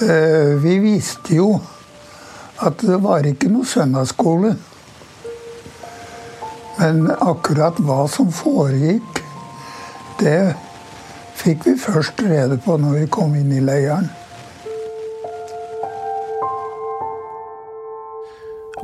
[0.00, 1.58] Eh, vi visste jo
[2.64, 4.54] at det var ikke noe søndagsskole.
[6.80, 9.20] Men akkurat hva som foregikk,
[10.20, 10.54] det
[11.40, 14.08] fikk vi først rede på når vi kom inn i leiren.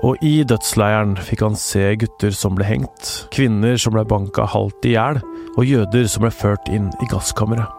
[0.05, 4.91] Og i dødsleiren fikk han se gutter som ble hengt, kvinner som ble banka halvt
[4.91, 5.23] i hjel,
[5.57, 7.76] og jøder som ble ført inn i gasskammeret.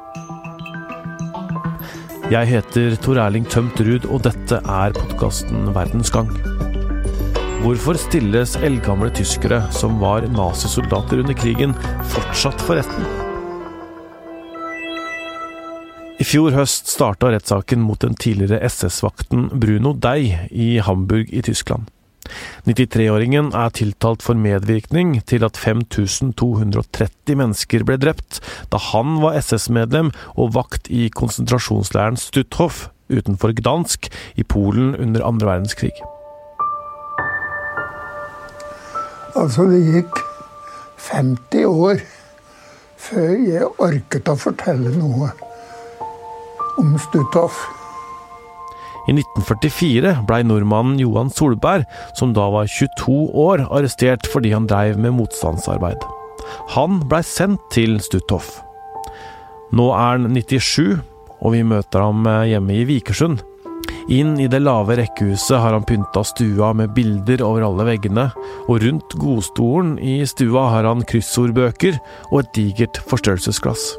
[2.27, 6.27] Jeg heter Tor Erling Tømt Ruud, og dette er podkasten Verdensgang.
[7.63, 11.71] Hvorfor stilles eldgamle tyskere som var nazisoldater under krigen,
[12.11, 13.07] fortsatt for retten?
[16.19, 21.87] I fjor høst starta rettssaken mot den tidligere SS-vakten Bruno Dei i Hamburg i Tyskland.
[22.67, 28.41] 93-åringen er tiltalt for medvirkning til at 5230 mennesker ble drept
[28.73, 35.47] da han var SS-medlem og vakt i konsentrasjonsleiren Stutthof utenfor Gdansk i Polen under andre
[35.47, 35.95] verdenskrig.
[39.37, 40.21] Altså, det gikk
[41.07, 42.01] 50 år
[42.97, 45.29] før jeg orket å fortelle noe
[46.81, 47.76] om Stutthof.
[49.07, 51.85] I 1944 blei nordmannen Johan Solberg,
[52.17, 56.03] som da var 22 år, arrestert fordi han dreiv med motstandsarbeid.
[56.75, 58.57] Han blei sendt til Stutthof.
[59.75, 60.99] Nå er han 97,
[61.41, 63.43] og vi møter ham eh, hjemme i Vikersund.
[64.11, 68.29] Inn i det lave rekkehuset har han pynta stua med bilder over alle veggene,
[68.67, 71.99] og rundt godstolen i stua har han kryssordbøker
[72.31, 73.93] og et digert forstørrelsesglass.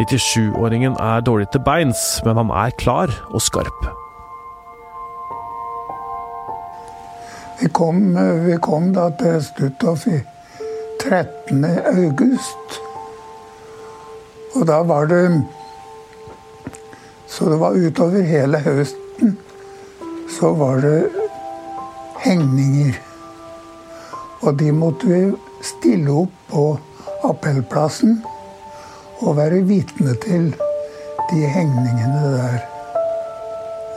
[0.00, 3.90] 97-åringen er dårlig til beins, men han er klar og skarp.
[7.60, 8.14] Vi kom,
[8.46, 10.20] vi kom da til Stutthof i
[11.02, 11.64] 13.
[11.92, 12.80] august.
[14.54, 15.24] Og da var det
[17.30, 19.38] Så det var utover hele høsten
[20.40, 21.08] så var det
[22.18, 22.96] hengninger.
[24.40, 25.20] Og de måtte vi
[25.64, 26.64] stille opp på
[27.28, 28.20] appellplassen
[29.20, 30.46] og være vitne til
[31.30, 32.60] de hengningene der.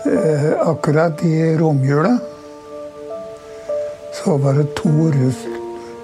[0.04, 2.18] Eh, akkurat i romjula
[4.24, 5.48] så var det to, russ,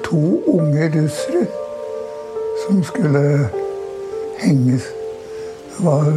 [0.03, 1.45] to unge russere
[2.65, 3.49] som skulle
[4.37, 4.83] henges.
[5.77, 6.13] Det var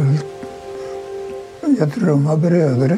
[1.79, 2.97] Jeg tror de var brødre.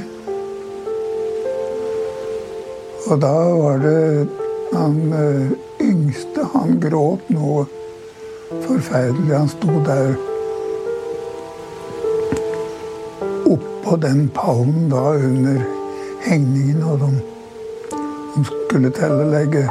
[3.08, 4.28] Og da var det
[4.74, 5.52] han eh,
[5.82, 7.66] yngste, han gråt noe
[8.66, 9.38] forferdelig.
[9.38, 10.16] Han sto der
[13.46, 15.62] oppå den pallen da under
[16.26, 17.35] hengningen, og de
[18.44, 19.64] skulle til å legge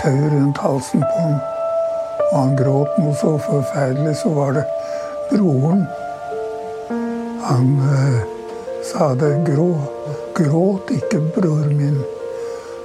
[0.00, 1.40] tau rundt halsen på ham.
[2.32, 4.14] Og han gråt noe så forferdelig.
[4.22, 4.64] Så var det
[5.30, 5.84] broren.
[7.42, 8.20] Han eh,
[8.88, 9.32] sa det.
[9.46, 9.68] Grå,
[10.38, 12.00] gråt ikke, bror min,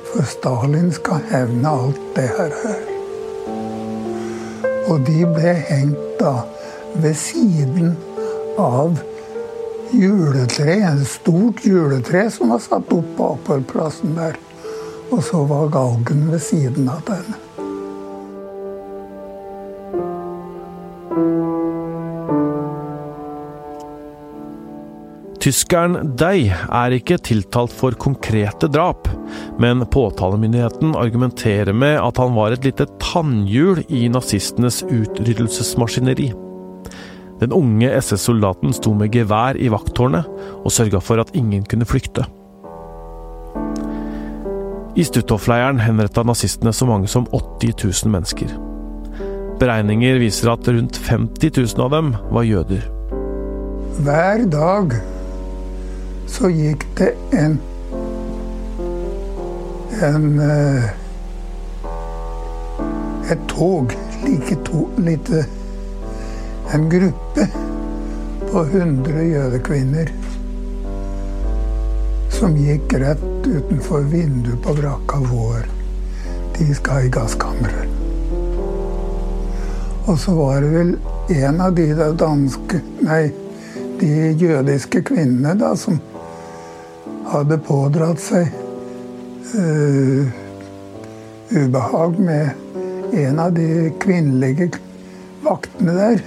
[0.09, 2.57] for Stalin skal hevne alt det her.
[4.88, 6.41] Og de ble hengt da
[6.97, 7.95] ved siden
[8.57, 8.97] av
[9.94, 14.35] juletre, et stort juletre som var satt opp på Appelplassen der.
[15.12, 17.38] Og så var galgen ved siden av den.
[25.47, 29.07] Tyskeren Dei er ikke tiltalt for konkrete drap,
[29.62, 36.34] men påtalemyndigheten argumenterer med at han var et lite tannhjul i nazistenes utryddelsesmaskineri.
[37.39, 42.28] Den unge SS-soldaten sto med gevær i vakttårnet og sørga for at ingen kunne flykte.
[44.97, 48.53] I Stutthof-leiren henretta nazistene så mange som 80 000 mennesker.
[49.62, 52.88] Beregninger viser at rundt 50 000 av dem var jøder.
[54.02, 54.96] Hver dag
[56.25, 57.59] så gikk det en
[60.02, 60.90] en eh,
[63.31, 63.94] et tog,
[64.25, 65.46] like to, lite
[66.74, 67.47] En gruppe
[68.51, 70.10] på 100 jødekvinner
[72.33, 75.66] som gikk rett utenfor vinduet på brakka vår.
[76.58, 77.94] De skal i gasskammeret.
[80.08, 80.94] Og så var det vel
[81.36, 81.88] en av de
[82.20, 83.28] danske Nei,
[84.00, 86.00] de jødiske kvinnene da som
[87.32, 88.48] hadde pådratt seg
[89.56, 90.28] uh,
[91.52, 94.70] ubehag med en av de kvinnelige
[95.44, 96.24] vaktene der.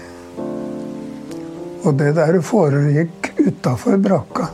[1.85, 4.51] Og det der foregikk utafor brakka,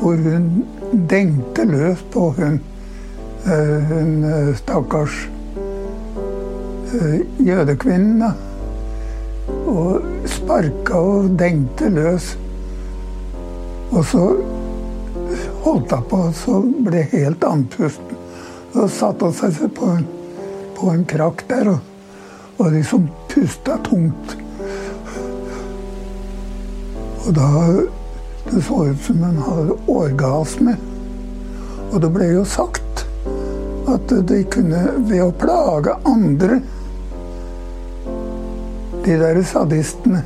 [0.00, 0.64] hvor hun
[1.10, 2.60] dengte løs på hun,
[3.90, 4.24] hun
[4.56, 5.28] stakkars
[7.38, 8.22] jødekvinnen.
[9.70, 12.38] Og sparka og dengte løs.
[13.90, 14.24] Og så
[15.64, 18.16] holdt hun på, så ble helt andpusten.
[18.72, 20.04] Så satte seg på en,
[20.78, 21.80] på en krakk der og,
[22.58, 24.36] og liksom pusta tungt.
[27.26, 27.48] Og da
[28.50, 30.76] Det så ut som hun hadde orgasme.
[31.92, 33.04] Og det ble jo sagt
[33.90, 36.60] at de kunne, ved å plage andre
[39.00, 40.20] De der sadistene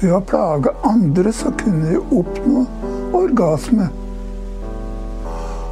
[0.00, 2.66] Ved å plage andre så kunne de oppnå
[3.16, 3.86] orgasme.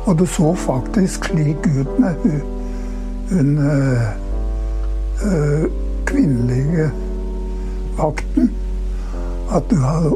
[0.04, 2.40] Og det så faktisk slik ut med hun,
[3.30, 4.06] hun øh,
[5.28, 5.66] øh,
[6.08, 6.88] kvinnelige
[7.98, 8.50] vakten
[9.50, 10.14] at hun hadde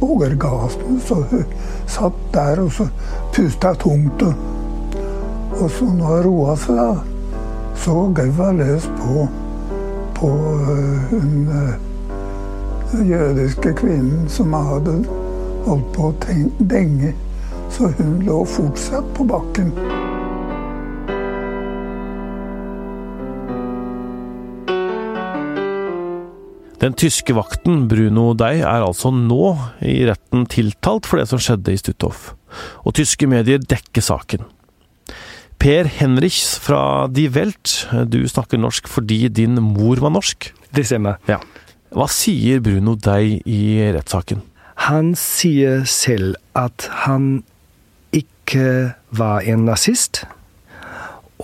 [0.00, 1.44] orgasme, så hun
[1.86, 2.88] satt der og så
[3.34, 4.22] pusta tungt.
[4.22, 4.34] Og,
[5.60, 6.92] og så når hun roa seg, da,
[7.74, 9.26] så gav hun løs på,
[10.14, 15.02] på uh, hun uh, jødiske kvinnen som hadde
[15.66, 16.14] holdt på å
[16.58, 17.14] denge.
[17.72, 19.72] Så hun lå fortsatt på bakken.
[26.82, 29.52] Den tyske vakten Bruno Dei er altså nå
[29.86, 32.32] i retten tiltalt for det som skjedde i Stutthof,
[32.82, 34.42] og tyske medier dekker saken.
[35.62, 40.50] Per Henrichs fra Die Welt, du snakker norsk fordi din mor var norsk?
[40.74, 41.22] Det stemmer.
[41.30, 41.38] Ja.
[41.94, 43.62] Hva sier Bruno Dei i
[43.94, 44.42] rettssaken?
[44.88, 47.44] Han sier selv at han
[48.10, 50.24] ikke var en nazist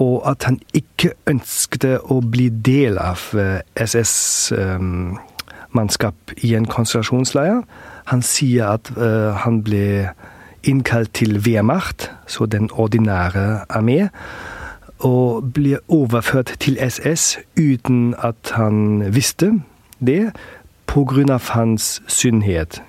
[0.03, 5.28] og at han ikke ønsket å bli del av eh, SS-mannskap
[5.75, 7.63] eh, i en konsentrasjonsleir.
[8.07, 10.09] Han sier at uh, han ble
[10.65, 14.09] innkalt til Wehrmacht, så den ordinære armé,
[14.99, 19.53] og ble overført til SS uten at han visste
[20.01, 20.33] det,
[20.87, 21.39] pga.
[21.51, 22.83] hans syndhet.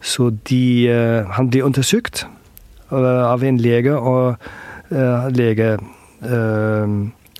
[0.00, 2.26] Så de, uh, han ble undersøkt
[2.90, 4.36] uh, av en lege, og
[5.34, 5.78] lege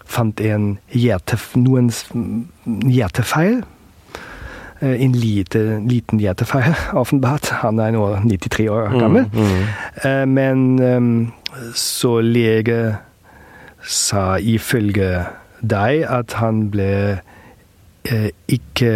[0.04, 1.90] fant en hjerte, noen
[2.64, 3.62] hjertefeil.
[4.80, 7.52] Eh, en lite, liten hjertefeil, åpenbart.
[7.62, 9.28] Han er nå 93 år mm, gammel.
[9.32, 9.40] Mm,
[10.04, 10.34] mm.
[10.34, 12.96] Men øh, så lege
[13.84, 15.24] sa ifølge
[15.60, 17.20] deg at han ble
[18.10, 18.92] øh, ikke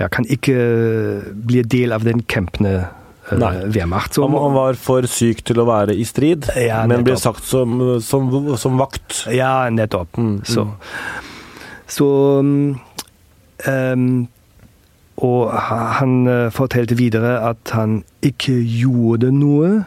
[0.00, 0.56] Jeg kan ikke
[1.46, 2.22] bli del av den
[3.36, 3.50] Nei.
[3.68, 4.16] Wehrmacht.
[4.16, 7.76] Han, han, var for syk til å være i strid, ja, men ble sagt som,
[8.02, 9.26] som, som, vakt.
[9.30, 10.16] Ja, nettopp.
[10.18, 10.44] Mm, mm.
[10.48, 10.64] Så,
[11.86, 12.08] så
[13.68, 14.28] um,
[15.20, 19.84] Og han uh, fortalte videre at han ikke gjorde noe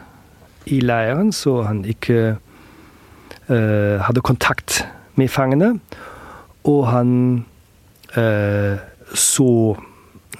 [0.69, 2.35] i leiren, så han ikke
[3.49, 4.83] uh, hadde kontakt
[5.15, 5.79] med fangene.
[6.69, 7.09] Og han
[8.13, 8.77] uh,
[9.13, 9.49] så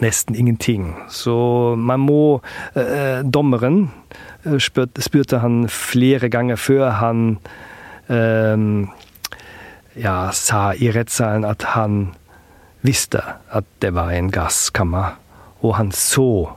[0.03, 0.95] nesten ingenting.
[1.09, 2.41] Så man må
[2.75, 3.91] eh, Dommeren
[4.45, 7.37] eh, spurte, spurte, han flere ganger før han
[8.09, 8.57] eh,
[9.99, 12.13] ja, sa i rettssalen at han
[12.83, 13.21] visste
[13.51, 15.17] at det var en gasskammer.
[15.63, 16.51] Og han så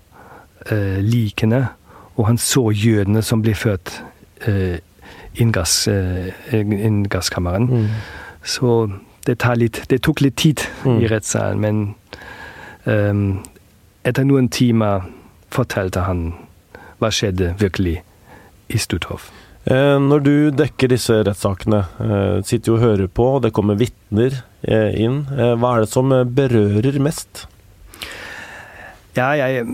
[0.71, 1.69] eh, likene,
[2.17, 4.03] og han så jødene som ble født
[4.49, 4.79] eh,
[5.37, 7.69] inn gass, in gasskammeren.
[7.69, 7.89] Mm.
[8.43, 8.89] Så
[9.27, 11.01] det, litt, det, tok litt tid mm.
[11.03, 11.83] i rettssalen, men
[12.87, 13.43] Um,
[14.07, 15.09] etter noen timer
[15.51, 16.29] fortalte han
[17.01, 17.99] hva skjedde virkelig
[18.71, 19.33] i Stutthof.
[19.67, 24.39] Eh, når du dekker disse rettssakene, eh, sitter jo og hører på, det kommer vitner
[24.63, 25.25] eh, inn.
[25.27, 27.47] Hva er det som berører mest?
[29.17, 29.67] Ja, jeg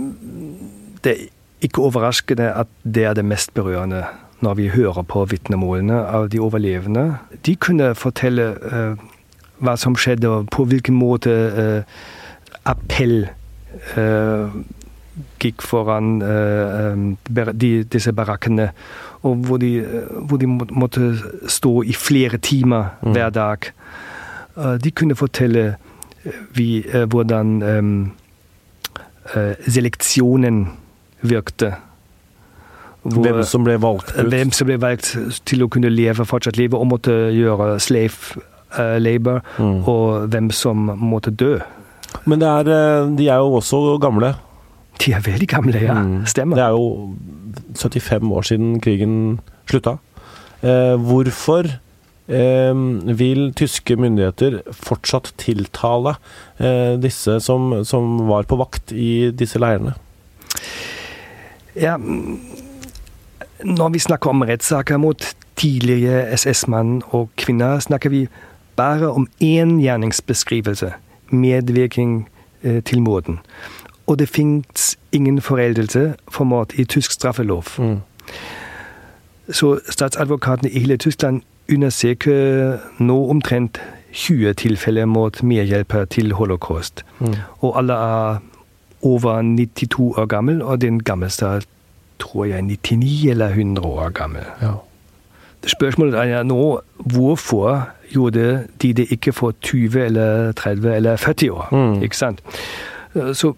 [1.02, 1.28] Det er
[1.60, 4.06] ikke overraskende at det er det mest berørende
[4.40, 7.18] når vi hører på vitnemålene av de overlevende.
[7.46, 8.98] De kunne fortelle uh,
[9.62, 11.82] hva som skjedde, og på hvilken måte uh,
[12.66, 13.28] appell
[13.94, 14.50] uh,
[15.38, 18.72] gikk foran de, disse barakkene,
[19.22, 19.70] og hvor de,
[20.28, 21.12] hvor de, måtte
[21.48, 23.12] stå i flere timer mm.
[23.12, 23.70] hver dag.
[24.56, 25.76] Uh, de kunne fortelle
[26.54, 28.12] vi, hvordan um,
[29.68, 30.68] seleksjonen
[31.20, 31.72] virkte.
[33.02, 34.28] Hvor, hvem som ble valgt ut?
[34.30, 39.42] Hvem som ble valgt til å kunne leve, fortsatt leve, og måtte gjøre slave labor,
[39.58, 39.82] mm.
[39.90, 41.56] og hvem som måtte dø.
[42.24, 42.70] Men er,
[43.18, 44.34] de er jo også gamle.
[45.02, 45.96] De er veldig gamle, ja.
[45.98, 46.26] Mm.
[46.30, 46.56] Stemmer.
[46.56, 47.14] Det er jo
[47.74, 49.16] 75 år siden krigen
[49.70, 49.96] slutta.
[50.62, 51.66] Eh, hvorfor
[52.28, 52.82] eh,
[53.18, 56.14] vil tyske myndigheter fortsatt tiltale
[56.60, 59.96] eh, disse som, som, var på vakt i disse leirene?
[61.74, 61.96] Ja,
[63.64, 65.24] når vi snakker om rettssaker mot
[65.56, 68.28] tidligere SS-mann og -kvinner, snakker vi
[68.76, 70.92] bare om én gjerningsbeskrivelse
[71.30, 72.28] medvirkning
[72.62, 73.40] eh, til måten.
[74.06, 77.64] Og det fins ingen foreldelse for mord i tysk straffelov.
[77.78, 77.98] Mm.
[79.52, 81.42] Så statsadvokatene i hele Tyskland
[81.72, 83.80] undersøker nå omtrent
[84.12, 87.04] 20 tilfeller mot medhjelper til holocaust.
[87.20, 87.34] Mm.
[87.60, 88.38] Og alle er
[89.02, 91.62] over 92 år gammel, og den gammelste
[92.18, 94.42] tror jeg 99 eller 100 år gammel.
[94.62, 94.72] Ja.
[95.66, 101.68] Spørsmålet er nå hvorfor gjorde de det ikke for 20 eller 30 eller 40 år?
[101.72, 102.02] Mm.
[102.02, 102.42] Ikke sant?
[103.32, 103.52] Så,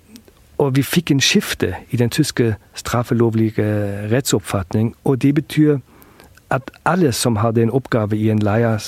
[0.58, 3.64] og vi fikk en skifte i den tyske straffelovlige
[4.12, 5.78] rettsoppfatning, og det betyr
[6.50, 8.78] at alle som hadde en oppgave i en leir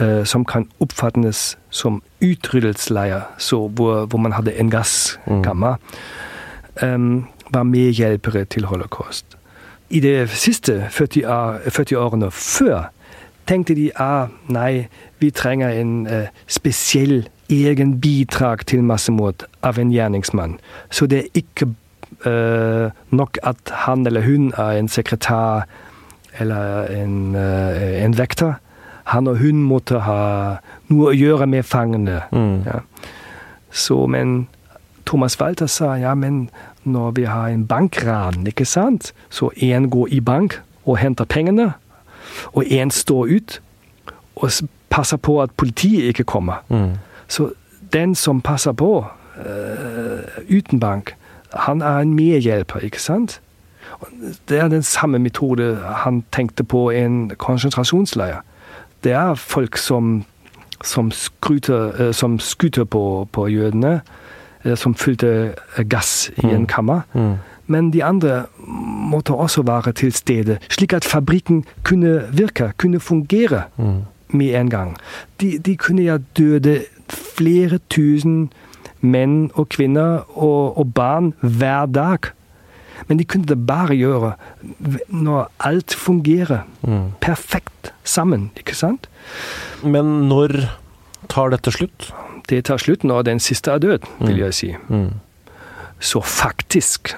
[0.00, 3.20] eh, som kan oppfattes som utryddelsesleir,
[3.50, 5.76] hvor, hvor, man hadde en gasskammer,
[6.82, 6.94] mm.
[6.94, 9.26] um, var medhjelpere til holocaust.
[9.90, 12.90] I de siste 40, år, 40 årene før
[13.46, 19.92] tenkte de ah, nei, vi trenger en eh, spesiell egen bidrag til massemord av en
[19.92, 20.58] gjerningsmann.
[20.90, 21.68] Så det er ikke
[22.26, 25.66] uh, nok at han eller hun er en sekretær
[26.38, 28.54] eller en, uh, en vekter.
[29.04, 30.20] Han og hun måtte ha
[30.88, 32.20] noe å gjøre med fangene.
[32.32, 32.64] Mm.
[32.66, 32.80] Ja.
[33.70, 34.48] Så, men
[35.06, 36.48] Thomas Walter sa ja, men
[36.84, 41.72] når vi har en bankran, ikke sant, så én går i bank og henter pengene,
[42.52, 43.60] og én står ut
[44.36, 44.50] og
[44.90, 46.62] passer på at politiet ikke kommer.
[46.68, 46.98] Mm.
[47.28, 47.50] Så
[47.92, 49.06] den som passer på
[49.38, 51.16] uh, uten bank,
[51.54, 53.40] han er en medhjelper, ikke sant?
[54.48, 58.42] Det er den samme metode han tenkte på i en konsentrasjonsleir.
[59.04, 60.24] Det er folk som,
[60.84, 64.00] som, skryter, uh, som skuter på, på jødene,
[64.64, 65.54] eller som fylte
[65.88, 66.66] gass i en mm.
[66.66, 67.00] kammer.
[67.14, 67.34] Mm.
[67.66, 68.44] Men de andre
[69.10, 73.62] måtte også være til stede, slik at fabrikken kunne virke, kunne fungere.
[73.76, 74.96] Mm med en gang.
[75.40, 78.48] De, de kunne ja døde flere tusen
[79.00, 82.30] menn og kvinner og, og, barn hver dag.
[83.08, 84.32] Men de kunne det bare gjøre
[85.12, 87.18] når alt fungerer mm.
[87.20, 89.10] perfekt sammen, ikke sant?
[89.84, 90.56] Men når
[91.28, 92.10] tar dette slutt?
[92.48, 94.42] Det tar slutt når den siste er død, vil mm.
[94.46, 94.72] jeg si.
[94.88, 95.10] Mm.
[96.00, 97.14] Så faktisk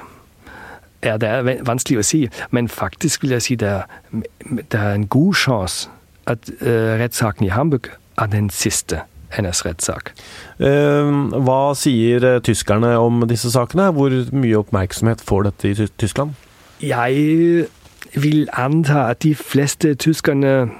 [1.02, 3.76] er det vanskelig å si, men faktisk vil jeg si det
[4.10, 5.92] det er en god sjanse
[6.28, 9.04] at uh, rettssaken i Hamburg er den siste
[9.34, 10.12] hennes rettssak.
[10.60, 13.90] Uh, hva sier uh, tyskerne om disse sakene?
[13.96, 16.36] Hvor mye oppmerksomhet får dette i Tyskland?
[16.82, 17.66] Jeg
[18.14, 20.70] vil anta at de fleste tyskerne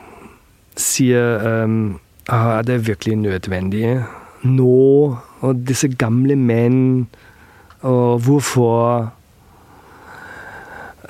[0.79, 3.99] sier um, er det virkelig nødvendig
[4.43, 7.09] nå, og disse gamle menn,
[7.81, 9.13] og hvorfor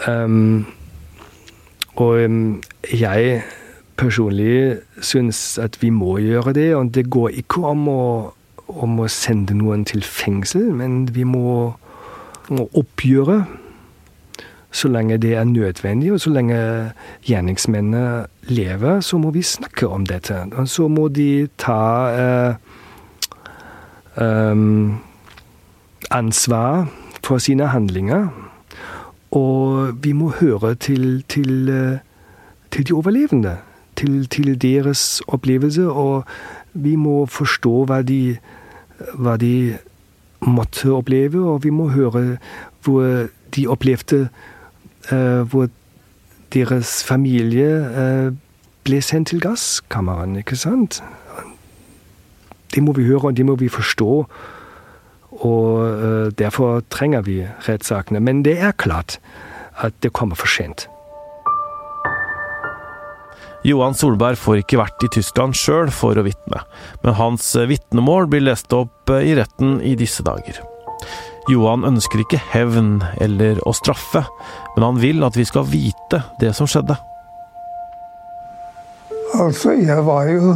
[0.08, 0.66] um,
[1.96, 3.42] Og um, jeg
[3.98, 6.68] personlig syns at vi må gjøre det.
[6.76, 8.02] Og det går ikke om å,
[8.68, 11.72] om å sende noen til fengsel, men vi må,
[12.48, 13.42] må oppgjøre
[14.70, 16.58] så lenge det er nødvendig, og så lenge
[17.24, 20.42] gjerningsmennene lever, så må vi snakke om dette.
[20.52, 21.80] Og så må de ta
[22.12, 22.54] eh,
[24.20, 24.98] um,
[26.10, 26.86] ansvar
[27.24, 28.28] for sine handlinger.
[29.30, 31.98] Og vi må høre til, til, eh,
[32.70, 33.56] til de overlevende
[33.98, 36.24] til, til, deres opplevelse, og
[36.72, 38.38] vi må forstå hva de,
[39.18, 39.78] hva de
[40.46, 42.38] måtte oppleve, og vi må høre
[42.84, 44.28] hvor de opplevde
[45.12, 45.68] uh, hvor
[46.54, 48.36] deres familie uh,
[48.84, 51.02] ble sendt til gasskammeren, ikke sant?
[52.74, 54.12] Det må vi høre, og det må vi forstå.
[55.30, 58.20] Og uh, derfor trenger vi rettssakene.
[58.20, 59.18] Men det er klart
[59.76, 60.88] at det kommer for sent.
[63.66, 66.62] Johan Solberg får ikke vært i Tyskland sjøl for å vitne,
[67.02, 70.60] men hans eh, vitnemål blir lest opp eh, i retten i disse dager.
[71.48, 74.22] Johan ønsker ikke hevn eller å straffe,
[74.76, 76.98] men han vil at vi skal vite det som skjedde.
[79.38, 80.54] Altså, jeg var jo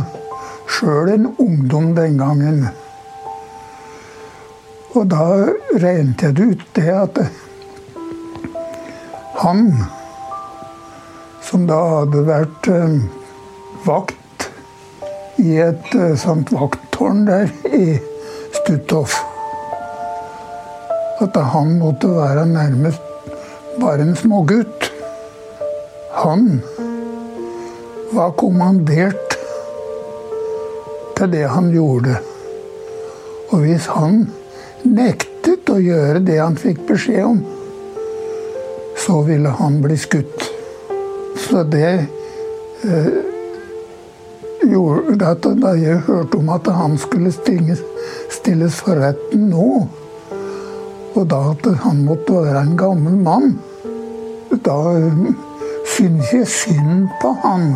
[0.71, 2.63] sjøl en ungdom den gangen.
[4.93, 5.27] Og da
[5.81, 7.21] regnet jeg det ut det at
[9.43, 9.67] han
[11.53, 12.93] som da hadde vært eh,
[13.85, 14.47] vakt
[15.43, 17.99] i et eh, sånt vakttårn der i
[18.57, 19.19] Stutthof.
[21.21, 23.05] At han måtte være nærmest
[23.83, 24.89] bare en smågutt.
[26.23, 26.63] Han
[28.17, 29.37] var kommandert
[31.19, 32.17] til det han gjorde.
[33.53, 34.25] Og hvis han
[34.89, 37.45] nektet å gjøre det han fikk beskjed om,
[39.05, 40.52] så ville han bli skutt.
[41.43, 42.07] Så det
[42.85, 43.13] eh,
[44.71, 47.83] gjorde at da jeg hørte om at han skulle stilles,
[48.31, 49.89] stilles for retten nå,
[51.13, 53.59] Og da at han måtte være en gammel mann,
[54.65, 54.77] da
[55.93, 57.67] syns jeg synd på han.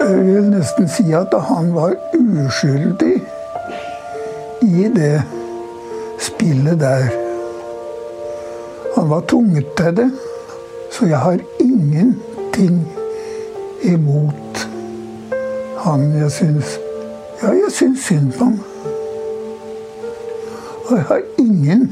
[0.00, 3.16] Jeg vil nesten si at han var uskyldig
[4.62, 5.22] i det
[6.22, 7.10] spillet der.
[8.96, 10.10] Han var tvunget til det,
[10.92, 12.82] så jeg har ingenting
[13.82, 14.66] imot
[15.84, 16.12] han.
[16.20, 16.78] Jeg syns
[17.42, 18.60] Ja, jeg syns synd på ham.
[20.86, 21.88] Og jeg har ingen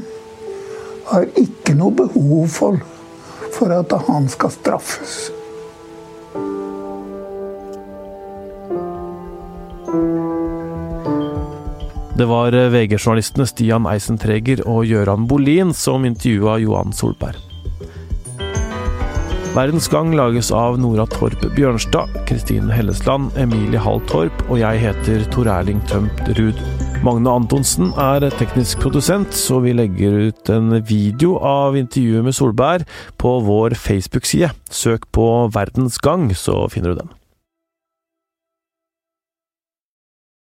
[1.11, 2.77] Har ikke noe behov for,
[3.51, 5.31] for at han skal straffes.
[12.15, 17.50] Det var VG-journalistene Stian Eisentreger og Gøran Bolin som intervjua Johan Solberg.
[19.51, 25.25] Verdens Gang lages av Nora Torp Bjørnstad, Kristine Hellesland, Emilie Hall Torp og jeg heter
[25.33, 26.61] Tor Erling Tømt Ruud.
[27.03, 32.87] Magne Antonsen er teknisk produsent, så vi legger ut en video av intervjuet med Solberg
[33.19, 34.53] på vår Facebook-side.
[34.71, 37.17] Søk på Verdens Gang, så finner du den.